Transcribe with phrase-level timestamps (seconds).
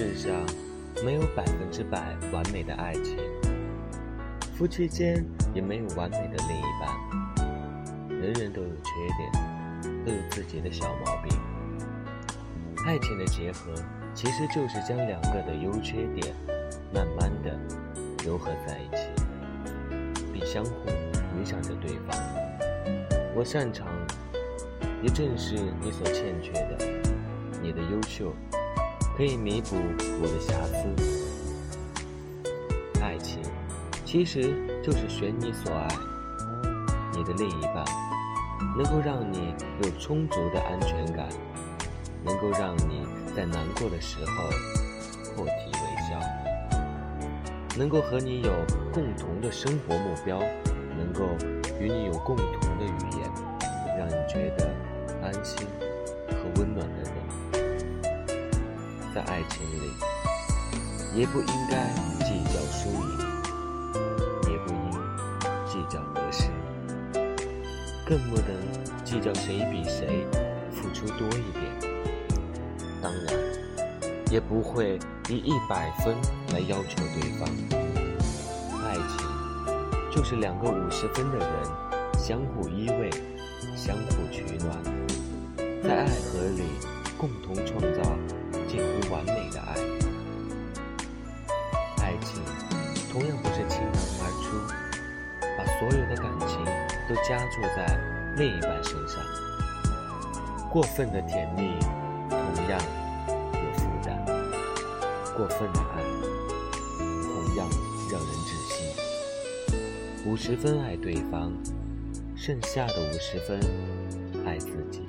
[0.00, 0.32] 世上
[1.04, 3.18] 没有百分之百完美的爱情，
[4.56, 5.22] 夫妻间
[5.52, 8.08] 也没有完美的另一半。
[8.08, 11.38] 人人都有缺点，都有自己的小毛病。
[12.86, 13.74] 爱情的结合，
[14.14, 16.34] 其实就是将两个的优缺点，
[16.94, 17.54] 慢慢的
[18.24, 19.02] 糅合在一起，
[20.32, 20.88] 并相互
[21.36, 22.18] 影响着对方。
[23.34, 23.86] 我擅长，
[25.02, 26.86] 也正是你所欠缺的，
[27.62, 28.34] 你的优秀。
[29.20, 29.76] 可以弥补
[30.22, 30.88] 我的瑕疵。
[33.02, 33.42] 爱情
[34.02, 34.44] 其实
[34.82, 35.86] 就是选你所爱，
[37.12, 37.84] 你的另一半
[38.78, 41.28] 能够让你有充足的安全感，
[42.24, 44.48] 能够让你在难过的时候
[45.36, 46.18] 破涕为笑，
[47.76, 48.50] 能够和你有
[48.90, 50.38] 共同的生活目标，
[50.96, 51.26] 能够
[51.78, 52.46] 与你有共同
[52.78, 53.30] 的语言，
[53.98, 54.74] 让你觉得
[55.22, 55.66] 安心
[56.28, 57.10] 和温暖的人。
[59.12, 59.92] 在爱情里，
[61.14, 61.92] 也不应该
[62.24, 63.18] 计较输赢，
[64.48, 64.92] 也不应
[65.66, 66.44] 计较得失，
[68.06, 70.24] 更不能计较谁比谁
[70.70, 71.90] 付出多一点。
[73.02, 73.34] 当然，
[74.30, 74.96] 也不会
[75.28, 76.14] 以一百分
[76.52, 77.48] 来要求对方。
[78.84, 79.26] 爱情
[80.14, 81.48] 就是两个五十分的人
[82.16, 83.12] 相互依偎，
[83.74, 84.76] 相互取暖，
[85.82, 86.62] 在爱河里
[87.18, 88.29] 共同创造。
[89.20, 89.74] 完美的爱，
[92.02, 92.42] 爱情
[93.12, 94.56] 同样不是倾囊而出，
[95.58, 96.64] 把所有的感情
[97.06, 97.84] 都加注在
[98.38, 99.22] 另一半身上。
[100.70, 101.76] 过分的甜蜜
[102.30, 102.40] 同
[102.70, 102.80] 样
[103.52, 104.24] 有负担，
[105.36, 106.00] 过分的爱
[106.96, 107.68] 同样
[108.10, 108.74] 让人窒息。
[110.24, 111.52] 五十分爱对方，
[112.34, 113.60] 剩下的五十分
[114.46, 115.04] 爱自己。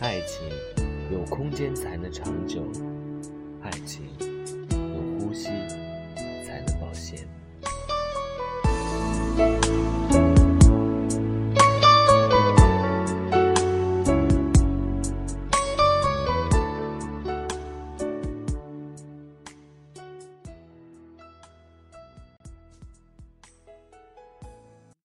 [0.00, 0.81] 爱情。
[1.12, 2.62] 有空间才能长久。
[3.60, 4.02] 爱情
[4.70, 5.51] 有呼吸。